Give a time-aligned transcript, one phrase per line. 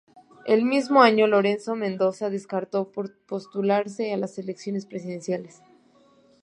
[0.47, 5.61] El mismo año Lorenzo Mendoza descartó postularse a las elecciones presidenciales.